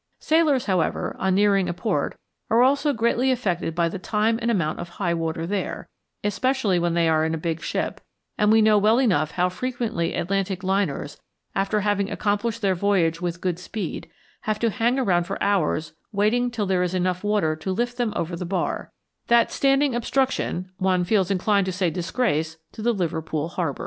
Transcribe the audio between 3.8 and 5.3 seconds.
the time and amount of high